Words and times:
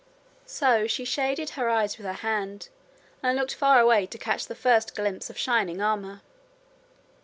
So 0.47 0.87
she 0.87 1.05
shaded 1.05 1.51
her 1.51 1.69
eyes 1.69 1.95
with 1.95 2.07
her 2.07 2.13
hand 2.25 2.69
and 3.21 3.37
looked 3.37 3.53
far 3.53 3.79
away 3.79 4.07
to 4.07 4.17
catch 4.17 4.47
the 4.47 4.55
first 4.55 4.95
glimpse 4.95 5.29
of 5.29 5.37
shining 5.37 5.79
armour. 5.79 6.23